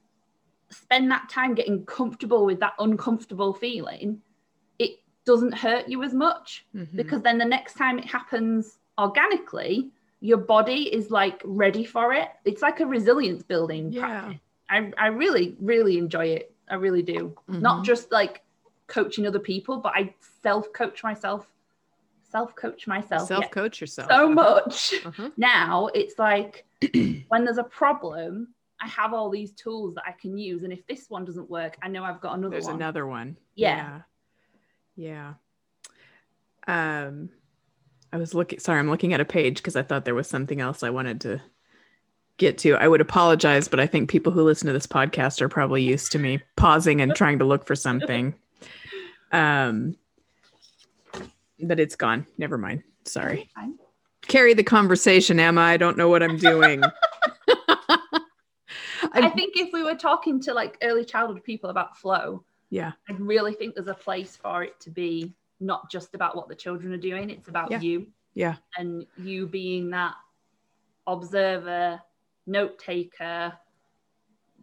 [0.70, 4.20] spend that time getting comfortable with that uncomfortable feeling,
[4.78, 6.96] it doesn't hurt you as much Mhm.
[6.96, 9.90] because then the next time it happens organically,
[10.20, 12.28] your body is like ready for it.
[12.44, 14.00] It's like a resilience building Yeah.
[14.00, 14.40] practice.
[14.70, 16.54] I, I really, really enjoy it.
[16.68, 17.36] I really do.
[17.48, 17.84] Not Mhm.
[17.84, 18.42] just like
[18.86, 21.46] coaching other people, but I self coach myself,
[22.30, 24.94] self coach myself self-coach yourself so much.
[25.04, 25.30] Uh-huh.
[25.36, 26.64] Now it's like
[27.28, 28.48] when there's a problem,
[28.80, 30.62] I have all these tools that I can use.
[30.64, 32.74] And if this one doesn't work, I know I've got another there's one.
[32.76, 34.00] another one Yeah.
[34.96, 35.34] yeah
[36.66, 37.04] Yeah.
[37.06, 37.30] um
[38.12, 40.60] i was looking sorry i'm looking at a page because i thought there was something
[40.60, 41.40] else i wanted to
[42.36, 45.48] get to i would apologize but i think people who listen to this podcast are
[45.48, 48.34] probably used to me pausing and trying to look for something
[49.34, 49.96] um
[51.62, 52.26] but it's gone.
[52.38, 52.82] Never mind.
[53.04, 53.48] Sorry.
[54.22, 55.60] Carry the conversation emma.
[55.60, 56.82] I don't know what i'm doing.
[59.12, 62.92] I think if we were talking to like early childhood people about flow, yeah.
[63.08, 66.54] I really think there's a place for it to be not just about what the
[66.54, 67.80] children are doing, it's about Yeah.
[67.80, 68.06] you.
[68.34, 68.56] Yeah.
[68.76, 70.14] And you being that
[71.06, 72.00] observer,
[72.46, 73.56] note taker,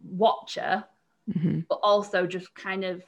[0.04, 0.84] watcher,
[1.30, 1.66] Mhm.
[1.68, 3.02] but also just kind of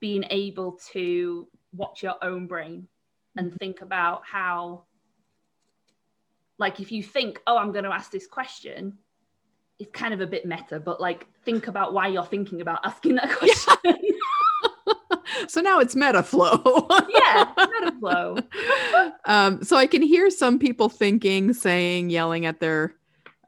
[0.00, 2.88] being able to watch your own brain
[3.36, 4.84] and think about how,
[6.58, 8.98] like, if you think, oh, I'm going to ask this question,
[9.78, 13.16] it's kind of a bit meta, but like, think about why you're thinking about asking
[13.16, 13.94] that question.
[15.48, 16.88] so now it's meta flow
[17.26, 18.38] yeah, meta flow.
[19.24, 22.94] um, so I can hear some people thinking, saying, yelling at their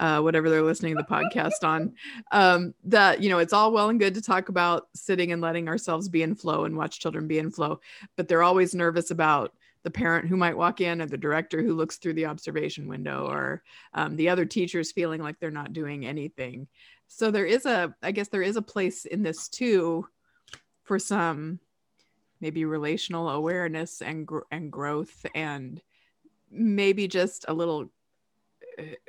[0.01, 1.93] uh, whatever they're listening to the podcast on,
[2.33, 5.69] um, that you know it's all well and good to talk about sitting and letting
[5.69, 7.81] ourselves be in flow and watch children be in flow,
[8.17, 11.75] but they're always nervous about the parent who might walk in or the director who
[11.75, 13.63] looks through the observation window or
[13.95, 16.67] um, the other teachers feeling like they're not doing anything.
[17.07, 20.07] So there is a, I guess there is a place in this too
[20.83, 21.61] for some
[22.41, 25.81] maybe relational awareness and gr- and growth and
[26.51, 27.91] maybe just a little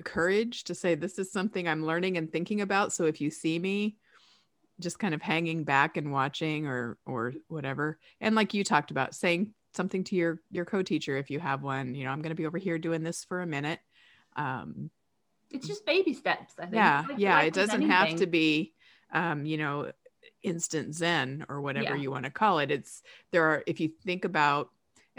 [0.04, 3.60] courage to say this is something I'm learning and thinking about so if you see
[3.60, 3.96] me
[4.80, 9.14] just kind of hanging back and watching or or whatever and like you talked about
[9.14, 12.36] saying something to your your co-teacher if you have one you know I'm going to
[12.36, 13.80] be over here doing this for a minute
[14.36, 14.90] um
[15.52, 16.76] It's just baby steps, I think.
[16.76, 18.74] yeah Like- yeah like it doesn't have to be
[19.12, 19.92] um you know
[20.44, 22.02] instant zen or whatever Yeah.
[22.02, 23.02] you want to call it it's
[23.32, 24.70] there are if you think about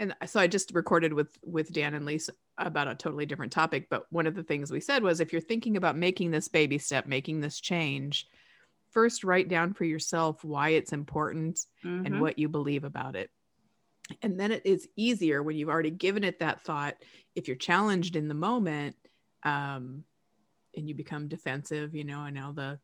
[0.01, 3.87] and so i just recorded with with dan and lisa about a totally different topic
[3.89, 6.77] but one of the things we said was if you're thinking about making this baby
[6.77, 8.27] step making this change
[8.89, 12.05] first write down for yourself why it's important Mhm.
[12.05, 13.29] and what you believe about it
[14.21, 16.95] and then it is easier when you've already given it that thought
[17.35, 18.95] if you're challenged in the moment
[19.43, 20.03] um
[20.75, 22.79] and you become defensive you know and all the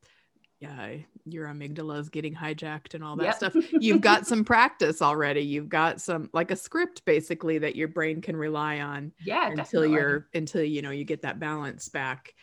[0.60, 3.36] yeah your amygdala is getting hijacked and all that Yep.
[3.36, 7.88] stuff you've got some practice already you've got some like a script basically that your
[7.88, 9.91] brain can rely on Yeah, until definitely.
[9.93, 12.34] you're until you know you get that balance back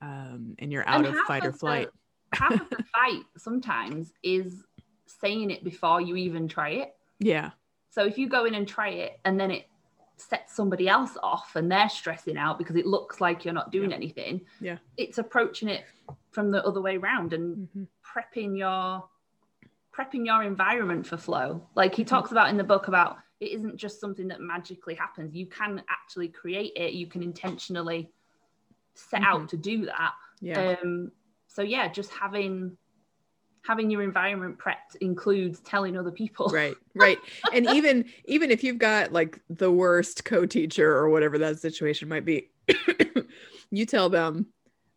[0.00, 1.88] um and you're out And of fight or of the- flight
[2.32, 4.62] half of the fight sometimes is
[5.06, 6.94] saying it before you even try it.
[7.20, 7.50] yeah
[7.90, 9.66] So if you go in and try it and then it
[10.16, 13.90] sets somebody else off and they're stressing out because it looks like you're not doing
[13.90, 13.96] Yeah.
[13.96, 14.78] anything, Yeah.
[14.96, 15.84] it's approaching it
[16.30, 17.88] from the other way around and Mhm.
[18.04, 19.08] prepping your
[19.92, 21.68] prepping your environment for flow.
[21.76, 22.08] Like he Mhm.
[22.08, 25.36] talks about in the book about it isn't just something that magically happens.
[25.36, 26.94] You can actually create it.
[26.94, 28.10] You can intentionally
[28.94, 29.26] set Mhm.
[29.26, 30.14] out to do that.
[30.40, 31.12] yeah Um,
[31.46, 32.76] so yeah, just having
[33.64, 36.48] having your environment prepped includes telling other people.
[36.48, 37.18] right right.
[37.52, 42.24] And even even if you've got like the worst co-teacher or whatever that situation might
[42.24, 42.50] be
[43.70, 44.46] you tell them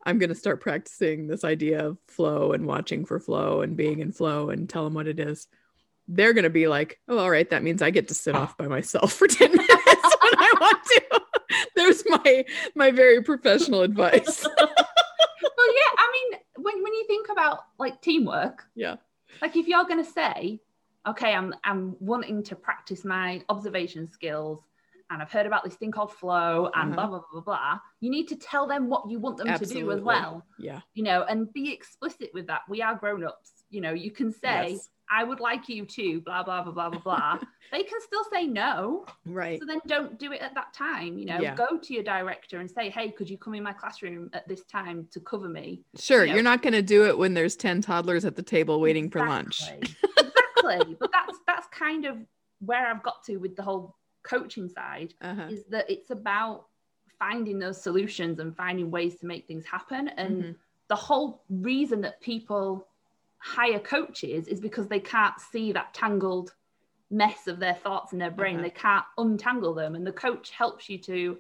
[0.06, 4.00] i'm going to start practicing this idea of flow and watching for flow and being
[4.00, 5.48] in flow and tell them what it is.
[6.10, 8.58] They're going to be like oh all right that means i get to sit off
[8.58, 11.22] by myself for 10 minutes when i want to.
[11.76, 14.46] There's my my very professional advice
[15.58, 18.98] Well, yeah, I mean, when when you think about like teamwork, yeah
[19.42, 20.60] like if you're going to say,
[21.08, 24.60] okay, I'm I'm wanting to practice my observation skills,
[25.10, 26.96] and I've heard about this thing called flow, and Uh-huh.
[26.96, 27.80] blah blah blah blah blah.
[28.02, 31.04] You need to tell them what you want them to do as well, yeah you
[31.04, 32.62] know, and be explicit with that.
[32.68, 33.94] We are grown ups, you know.
[33.94, 34.90] You can say, Yes.
[35.10, 37.40] I would like you to, blah blah blah blah blah blah.
[37.72, 41.18] they can still say no, right so then don't do it at that time.
[41.18, 41.56] You know, Yeah.
[41.56, 44.64] go to your director and say, hey, could you come in my classroom at this
[44.66, 45.82] time to cover me?
[45.98, 48.80] sure you you're not going to do it when there's 10 toddlers at the table
[48.82, 49.96] waiting for lunch Exactly.
[50.18, 50.98] exactly.
[51.00, 52.18] But that's that's kind of
[52.60, 55.48] where I've got to with the whole coaching side uh-huh.
[55.50, 56.66] is that it's about
[57.18, 60.10] finding those solutions and finding ways to make things happen.
[60.10, 60.56] And Mhm.
[60.90, 62.88] the whole reason that people
[63.56, 66.54] hire coaches is because they can't see that tangled
[67.10, 68.56] mess of their thoughts in their brain.
[68.56, 68.64] Uh-huh.
[68.64, 69.96] They can't untangle them.
[69.96, 71.38] And the coach helps you to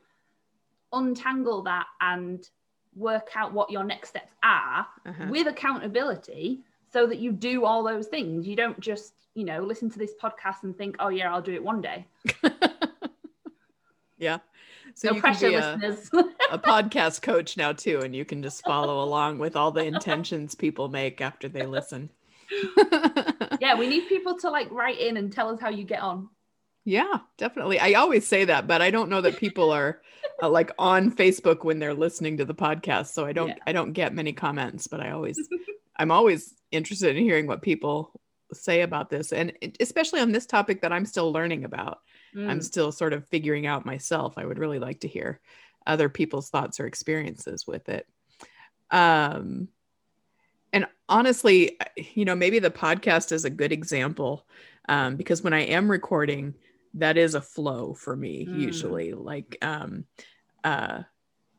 [0.93, 2.47] untangle that and
[2.95, 5.25] work out what your next steps are Uh-huh.
[5.29, 8.47] with accountability so that you do all those things.
[8.47, 11.53] You don't just, you know, listen to this podcast and think, oh, yeah, I'll do
[11.53, 12.05] it one day.
[14.17, 14.39] yeah.
[14.95, 16.09] So no you can pressure, be a, listeners.
[16.51, 20.55] a podcast coach now too, and you can just follow along with all the intentions
[20.55, 22.09] people make after they listen.
[23.59, 26.29] yeah, we need people to like write in and tell us how you get on.
[26.85, 27.79] yeah, definitely.
[27.79, 30.01] I always say that, but I don't know that people are
[30.41, 33.07] uh, like on Facebook when they're listening to the podcast.
[33.07, 33.55] So I don't Yeah.
[33.67, 35.37] I don't get many comments, but I always
[35.97, 38.13] I'm always interested in hearing what people
[38.53, 39.51] say about this and
[39.81, 41.99] especially on this topic that I'm still learning about.
[42.45, 42.63] I'm Mm.
[42.63, 44.37] still sort of figuring out myself.
[44.37, 45.39] I would really like to hear
[45.85, 48.07] other people's thoughts or experiences with it.
[48.91, 49.69] Um,
[50.73, 51.77] and honestly,
[52.13, 54.45] you know, maybe the podcast is a good example
[54.89, 56.55] um, because when I am recording,
[56.95, 58.53] that is a flow for me Mm.
[58.53, 59.13] usually.
[59.13, 60.05] Like, um,
[60.63, 61.03] uh,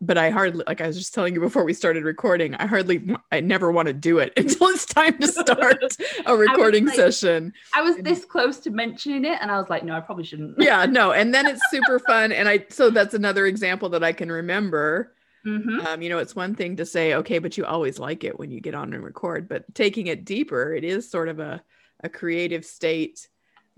[0.00, 3.16] but I hardly, like I was just telling you before we started recording, I hardly,
[3.32, 5.82] I never want to do it until it's time to start
[6.26, 9.84] a recording like- session I was this close to mentioning it and I was like,
[9.84, 10.60] no, I probably shouldn't.
[10.60, 14.12] yeah no and then it's super fun and i so that's another example that i
[14.12, 15.12] can remember
[15.46, 15.86] Mhm.
[15.86, 18.50] um, you know it's one thing to say okay but you always like it when
[18.50, 21.62] you get on and record but taking it deeper it is sort of a,
[22.02, 23.28] a creative state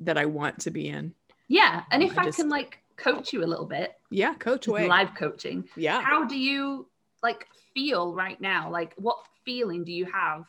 [0.00, 1.14] that i want to be in
[1.48, 1.82] Yeah.
[1.90, 4.86] And if I I, just- can like coach you a little bit, yeah coach away
[4.88, 6.86] live coaching, yeah how do you
[7.22, 8.70] like feel right now?
[8.70, 10.44] Like what feeling do you have?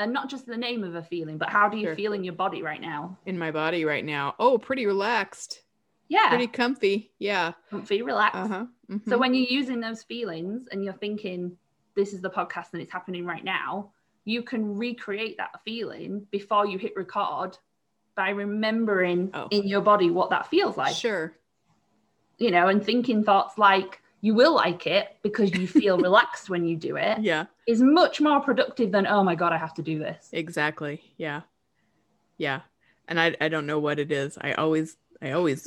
[0.00, 1.96] And not just the name of a feeling, but how do you Sure.
[1.96, 3.18] feel in your body right now?
[3.26, 5.62] in my body right now oh pretty relaxed
[6.08, 6.28] Yeah.
[6.28, 8.36] pretty comfy yeah comfy, relaxed.
[8.36, 8.66] uh-huh
[9.06, 9.20] So mhm.
[9.20, 11.56] when you're using those feelings and you're thinking,
[11.94, 13.90] this is the podcast and it's happening right now,
[14.24, 17.58] you can recreate that feeling before you hit record
[18.18, 19.46] by remembering Oh.
[19.52, 20.94] in your body what that feels like.
[20.96, 21.32] sure.
[22.38, 26.64] You know, and thinking thoughts like you will like it because you feel relaxed when
[26.64, 27.46] you do it yeah.
[27.68, 30.28] is much more productive than, oh my God, I have to do this.
[30.32, 31.00] exactly.
[31.16, 31.42] Yeah.
[32.38, 32.60] Yeah.
[33.06, 34.36] And i i don't know what it is.
[34.40, 35.64] I always i always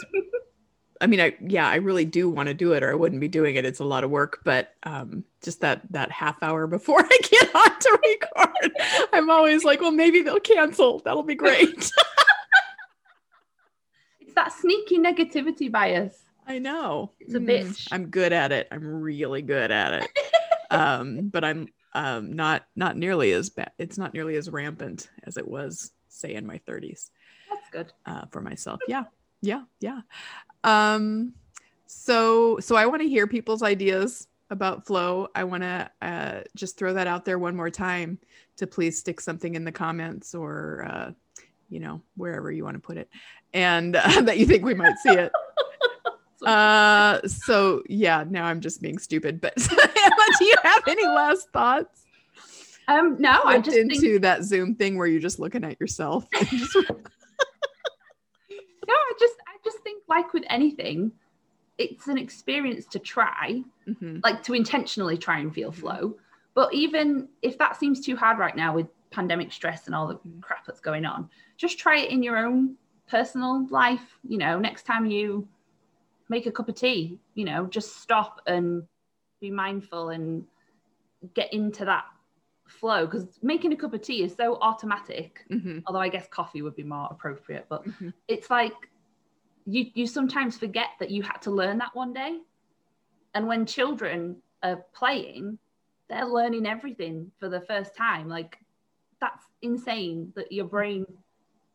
[1.02, 3.28] i mean i yeah i really do want to do it or i wouldn't be
[3.30, 3.66] doing it.
[3.66, 7.56] It's a lot of work but um just that that half hour before i get
[7.56, 8.72] on to record
[9.14, 10.99] i'm always like well maybe they'll cancel.
[10.99, 11.91] That'll be great
[14.32, 16.23] It's that sneaky negativity bias.
[16.47, 17.89] i know It's a Mm, bitch.
[17.91, 20.09] i'm good at it i'm really good at it
[20.71, 25.36] um but i'm um not not nearly as bad it's not nearly as rampant as
[25.36, 27.09] it was say in my 30s
[27.49, 27.91] That's good.
[28.05, 28.79] uh, for myself.
[28.88, 29.03] Yeah.
[29.41, 29.99] Yeah, yeah.
[30.63, 31.34] Um,
[31.88, 35.27] so so I want to hear people's ideas about flow.
[35.36, 38.17] I want to uh, just throw that out there one more time
[38.57, 41.11] to please stick something in the comments or uh,
[41.72, 43.09] you know wherever you want to put it,
[43.53, 45.32] and uh, that you think we might see it.
[46.45, 49.53] uh so yeah now i'm just being stupid but
[50.39, 52.05] do you have any last thoughts
[52.88, 56.26] Um, no, I just into think that zoom thing where you're just looking at yourself
[56.32, 56.76] just-
[58.88, 61.11] no, I just I just think like with anything,
[61.78, 64.22] it's an experience to try, Mhm.
[64.24, 65.76] like to intentionally try and feel Mhm.
[65.76, 66.17] flow.
[66.55, 70.20] But even if that seems too hard right now with pandemic stress and all the
[70.41, 72.76] crap that's going on, just try it in your own
[73.07, 74.18] personal life.
[74.28, 75.47] You know, next time you
[76.30, 78.84] make a cup of tea, you know, just stop and
[79.41, 80.45] be mindful and
[81.34, 82.05] get into that
[82.68, 85.84] flow because making a cup of tea is so automatic Mhm.
[85.86, 87.66] although I guess coffee would be more appropriate.
[87.68, 88.14] But Mhm.
[88.28, 88.89] it's like
[89.66, 92.41] you you sometimes forget that you had to learn that one day.
[93.34, 95.59] And when children are playing,
[96.09, 98.28] they're learning everything for the first time.
[98.28, 98.57] Like
[99.22, 101.05] that's insane that your brain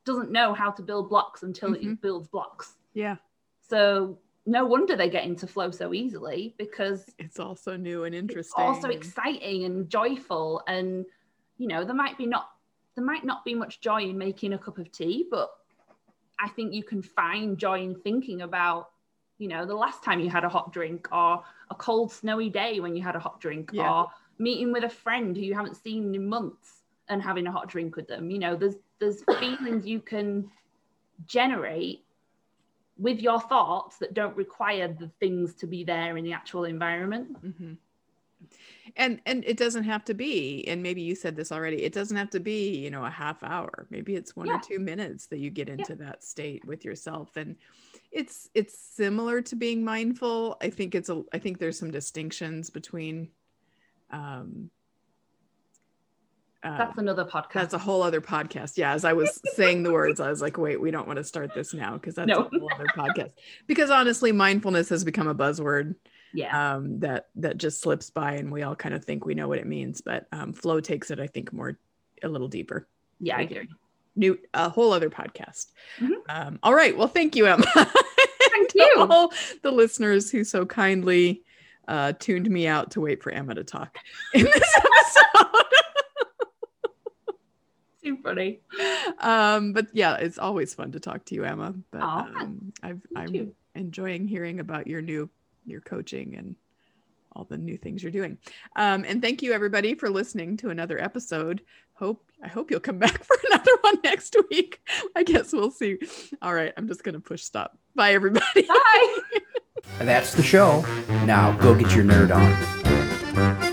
[0.05, 1.93] doesn't know how to build blocks until Mhm.
[1.93, 2.77] it builds blocks.
[2.93, 3.17] yeah
[3.61, 8.21] So no wonder they get into flow so easily because it's also new and it's
[8.23, 11.05] interesting also exciting and joyful and
[11.59, 12.51] you know there might be not
[12.95, 15.51] there might not be much joy in making a cup of tea but
[16.39, 18.91] i think you can find joy in thinking about
[19.39, 22.79] you know the last time you had a hot drink or a cold snowy day
[22.79, 23.91] when you had a hot drink Yeah.
[23.91, 24.07] or
[24.39, 26.76] meeting with a friend who you haven't seen in months
[27.09, 28.31] and having a hot drink with them.
[28.31, 30.51] You know there's there's feelings you can
[31.27, 32.05] generate
[32.99, 37.29] with your thoughts that don't require the things to be there in the actual environment.
[37.45, 37.77] Mhm.
[38.97, 42.19] and and it doesn't have to be and maybe you said this already it doesn't
[42.19, 43.87] have to be you know a half hour.
[43.91, 44.57] Maybe it's one Yeah.
[44.57, 47.37] or two minutes that you get into that state with yourself.
[47.37, 47.57] And
[48.13, 50.57] it's it's similar to being mindful.
[50.61, 53.31] I think it's a i think there's some distinctions between
[54.11, 54.71] um
[56.67, 57.53] uh, That's another podcast.
[57.53, 58.77] that's a whole other podcast.
[58.77, 61.25] Yeah, as I was saying the words, I was like, wait, we don't want to
[61.25, 62.49] start this now because that's No.
[62.53, 63.31] a whole other podcast.
[63.67, 65.95] Because honestly, mindfulness has become a buzzword
[66.35, 66.75] yeah.
[66.77, 69.59] um, that that just slips by, and we all kind of think we know what
[69.59, 70.01] it means.
[70.01, 71.79] But um, flow takes it, I think, more
[72.23, 72.89] a little deeper.
[73.21, 73.69] yeah, I agree.
[74.19, 75.67] New a whole other podcast.
[75.99, 76.13] Mhm.
[76.29, 76.97] Um, all right.
[76.97, 77.65] Well, thank you, Emma.
[77.75, 78.95] Thank you.
[78.99, 79.31] all
[79.63, 81.43] the listeners who so kindly
[81.87, 83.99] uh, tuned me out to wait for Emma to talk
[84.33, 84.77] in this
[85.35, 85.63] episode.
[88.07, 88.61] Too funny.
[89.19, 91.75] um, but yeah, it's always fun to talk to you, Emma.
[91.91, 93.53] But Aw, um, I've, I'm too.
[93.75, 95.29] enjoying hearing about your new
[95.65, 96.55] your coaching and
[97.33, 98.39] all the new things you're doing.
[98.77, 101.63] Um, and thank you everybody for listening to another episode.
[101.95, 104.81] Hope I hope you'll come back for another one next week.
[105.17, 105.99] I guess we'll see.
[106.43, 107.77] All right, I'm just gonna push stop.
[107.97, 108.63] Bye everybody.
[108.63, 109.19] Bye.
[109.99, 110.83] That's the show.
[111.27, 113.73] Now go get your nerd on.